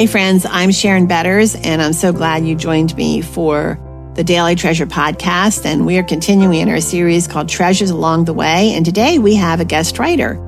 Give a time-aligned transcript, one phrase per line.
[0.00, 3.78] Hey, friends, I'm Sharon Betters, and I'm so glad you joined me for
[4.14, 5.66] the Daily Treasure podcast.
[5.66, 8.72] And we are continuing in our series called Treasures Along the Way.
[8.72, 10.40] And today we have a guest writer.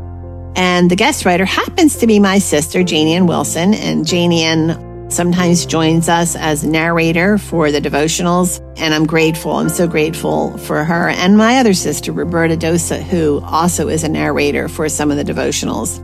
[0.56, 3.74] And the guest writer happens to be my sister, Janie Ann Wilson.
[3.74, 8.58] And Janie Ann sometimes joins us as narrator for the devotionals.
[8.78, 9.52] And I'm grateful.
[9.52, 14.08] I'm so grateful for her and my other sister, Roberta Dosa, who also is a
[14.08, 16.02] narrator for some of the devotionals.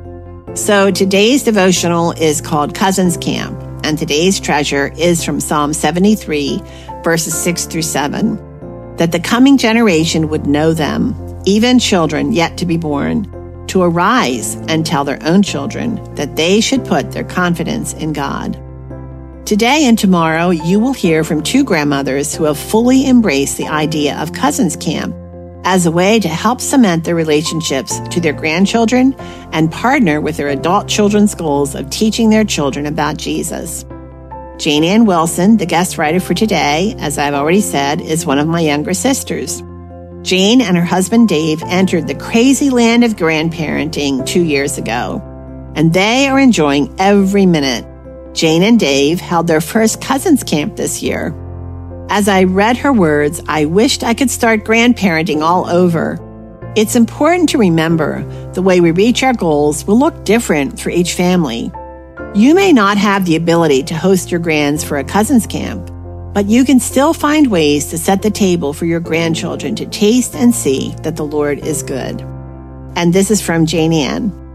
[0.58, 6.60] So today's devotional is called Cousins Camp, and today's treasure is from Psalm 73,
[7.04, 8.96] verses 6 through 7.
[8.96, 11.14] That the coming generation would know them,
[11.46, 16.60] even children yet to be born, to arise and tell their own children that they
[16.60, 18.54] should put their confidence in God.
[19.46, 24.18] Today and tomorrow, you will hear from two grandmothers who have fully embraced the idea
[24.18, 25.14] of Cousins Camp
[25.64, 29.14] as a way to help cement their relationships to their grandchildren
[29.52, 33.84] and partner with their adult children's goals of teaching their children about Jesus.
[34.58, 38.48] Jane Ann Wilson, the guest writer for today, as I've already said, is one of
[38.48, 39.62] my younger sisters.
[40.22, 45.22] Jane and her husband Dave entered the crazy land of grandparenting two years ago,
[45.76, 47.86] and they are enjoying every minute.
[48.34, 51.30] Jane and Dave held their first cousins camp this year,
[52.10, 56.18] as I read her words, I wished I could start grandparenting all over.
[56.74, 58.22] It's important to remember
[58.54, 61.70] the way we reach our goals will look different for each family.
[62.34, 65.90] You may not have the ability to host your grands for a cousin's camp,
[66.32, 70.34] but you can still find ways to set the table for your grandchildren to taste
[70.34, 72.20] and see that the Lord is good.
[72.96, 74.47] And this is from Janie Ann.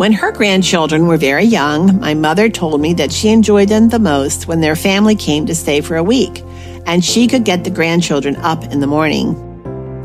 [0.00, 3.98] When her grandchildren were very young, my mother told me that she enjoyed them the
[3.98, 6.42] most when their family came to stay for a week,
[6.86, 9.36] and she could get the grandchildren up in the morning.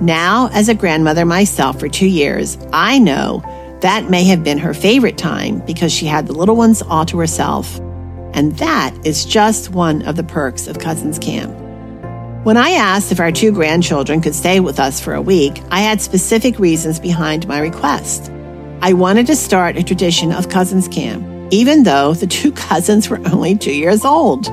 [0.01, 3.41] Now, as a grandmother myself for two years, I know
[3.79, 7.17] that may have been her favorite time because she had the little ones all to
[7.17, 7.79] herself.
[8.33, 11.55] And that is just one of the perks of Cousins Camp.
[12.45, 15.79] When I asked if our two grandchildren could stay with us for a week, I
[15.79, 18.29] had specific reasons behind my request.
[18.85, 23.19] I wanted to start a tradition of cousins camp, even though the two cousins were
[23.25, 24.47] only two years old.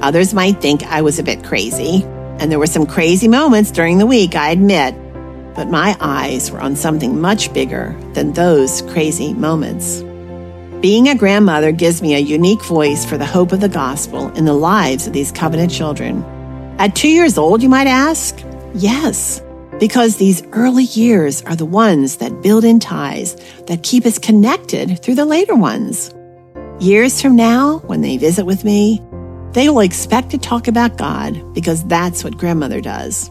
[0.00, 2.02] Others might think I was a bit crazy,
[2.40, 4.96] and there were some crazy moments during the week, I admit,
[5.54, 10.02] but my eyes were on something much bigger than those crazy moments.
[10.80, 14.46] Being a grandmother gives me a unique voice for the hope of the gospel in
[14.46, 16.24] the lives of these covenant children.
[16.80, 18.36] At two years old, you might ask?
[18.74, 19.43] Yes,
[19.78, 23.34] because these early years are the ones that build in ties
[23.66, 26.14] that keep us connected through the later ones.
[26.80, 29.02] Years from now, when they visit with me,
[29.52, 33.30] they will expect to talk about God because that's what grandmother does.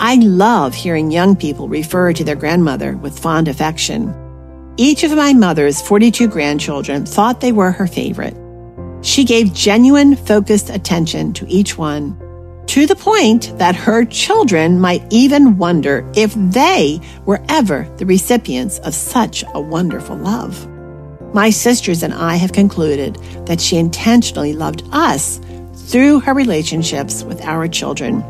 [0.00, 4.14] I love hearing young people refer to their grandmother with fond affection.
[4.76, 8.36] Each of my mother's 42 grandchildren thought they were her favorite.
[9.02, 12.16] She gave genuine, focused attention to each one
[12.68, 18.78] to the point that her children might even wonder if they were ever the recipients
[18.80, 20.68] of such a wonderful love.
[21.34, 23.14] My sisters and I have concluded
[23.46, 25.40] that she intentionally loved us
[25.74, 28.22] through her relationships with our children.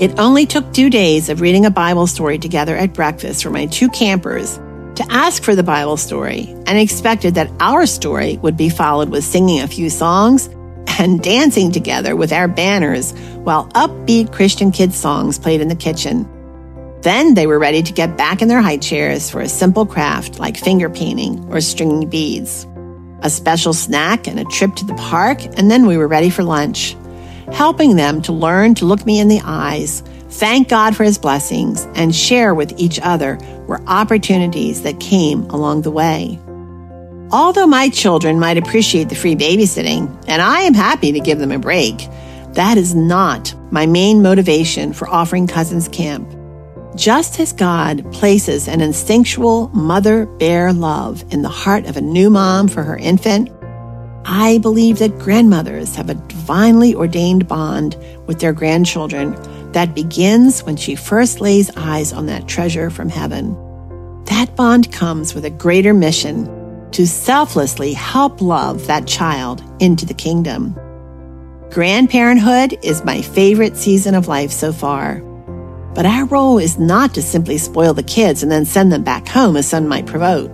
[0.00, 3.66] It only took two days of reading a Bible story together at breakfast for my
[3.66, 4.56] two campers
[4.96, 9.22] to ask for the Bible story and expected that our story would be followed with
[9.22, 10.50] singing a few songs
[10.98, 13.12] and dancing together with our banners
[13.44, 16.28] while upbeat Christian kids songs played in the kitchen.
[17.02, 20.38] Then they were ready to get back in their high chairs for a simple craft
[20.40, 22.66] like finger painting or stringing beads.
[23.22, 26.42] A special snack and a trip to the park, and then we were ready for
[26.42, 26.96] lunch,
[27.52, 31.86] helping them to learn to look me in the eyes, thank God for his blessings,
[31.94, 36.38] and share with each other were opportunities that came along the way.
[37.30, 41.52] Although my children might appreciate the free babysitting, and I am happy to give them
[41.52, 42.08] a break,
[42.52, 46.26] that is not my main motivation for offering Cousins Camp.
[46.96, 52.30] Just as God places an instinctual mother bear love in the heart of a new
[52.30, 53.50] mom for her infant,
[54.24, 59.36] I believe that grandmothers have a divinely ordained bond with their grandchildren
[59.72, 63.54] that begins when she first lays eyes on that treasure from heaven.
[64.24, 66.57] That bond comes with a greater mission
[66.92, 70.74] to selflessly help love that child into the kingdom.
[71.70, 75.20] Grandparenthood is my favorite season of life so far.
[75.94, 79.28] But our role is not to simply spoil the kids and then send them back
[79.28, 80.50] home as some might promote.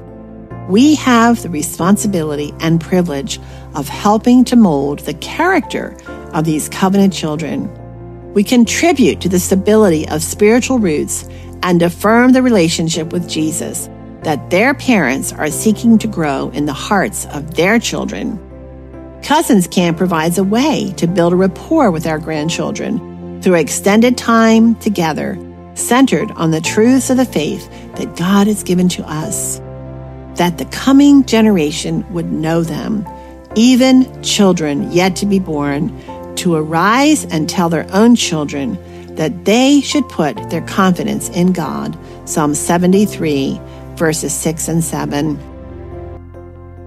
[0.69, 3.39] We have the responsibility and privilege
[3.75, 5.97] of helping to mold the character
[6.33, 7.71] of these covenant children.
[8.33, 11.29] We contribute to the stability of spiritual roots
[11.63, 13.89] and affirm the relationship with Jesus
[14.25, 18.41] that their parents are seeking to grow in the hearts of their children.
[19.23, 24.75] Cousins Camp provides a way to build a rapport with our grandchildren through extended time
[24.76, 25.38] together,
[25.75, 29.59] centered on the truths of the faith that God has given to us,
[30.37, 33.06] that the coming generation would know them,
[33.55, 35.93] even children yet to be born,
[36.37, 38.79] to arise and tell their own children
[39.17, 41.97] that they should put their confidence in God.
[42.29, 43.61] Psalm 73,
[43.96, 45.38] verses 6 and 7.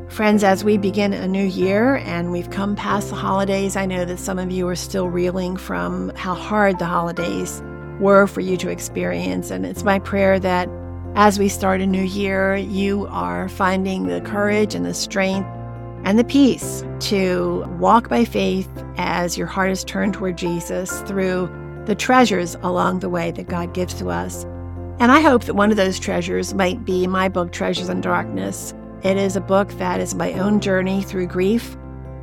[0.09, 4.03] Friends, as we begin a new year and we've come past the holidays, I know
[4.05, 7.61] that some of you are still reeling from how hard the holidays
[7.99, 9.51] were for you to experience.
[9.51, 10.69] And it's my prayer that
[11.15, 15.47] as we start a new year, you are finding the courage and the strength
[16.03, 21.49] and the peace to walk by faith as your heart is turned toward Jesus through
[21.85, 24.45] the treasures along the way that God gives to us.
[24.99, 28.73] And I hope that one of those treasures might be my book, Treasures in Darkness.
[29.03, 31.77] It is a book that is my own journey through grief.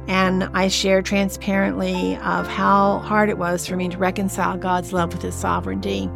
[0.08, 5.12] And I share transparently of how hard it was for me to reconcile God's love
[5.12, 6.10] with His sovereignty.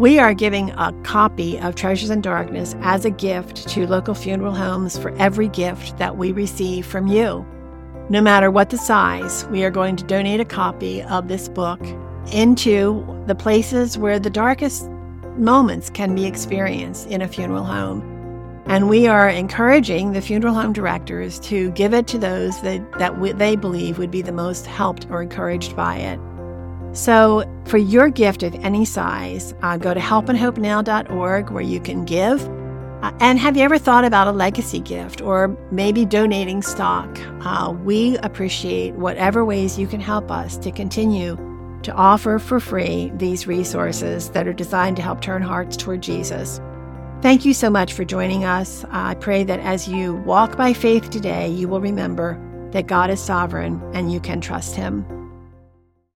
[0.00, 4.54] We are giving a copy of Treasures in Darkness as a gift to local funeral
[4.54, 7.46] homes for every gift that we receive from you.
[8.10, 11.80] No matter what the size, we are going to donate a copy of this book
[12.32, 14.90] into the places where the darkest
[15.38, 18.12] moments can be experienced in a funeral home.
[18.66, 23.14] And we are encouraging the funeral home directors to give it to those that, that
[23.14, 26.18] w- they believe would be the most helped or encouraged by it.
[26.92, 32.42] So, for your gift of any size, uh, go to helpandhopenow.org where you can give.
[33.02, 37.20] Uh, and have you ever thought about a legacy gift or maybe donating stock?
[37.42, 41.36] Uh, we appreciate whatever ways you can help us to continue
[41.86, 46.60] to offer for free these resources that are designed to help turn hearts toward Jesus.
[47.22, 48.84] Thank you so much for joining us.
[48.90, 52.40] I pray that as you walk by faith today, you will remember
[52.72, 55.06] that God is sovereign and you can trust Him.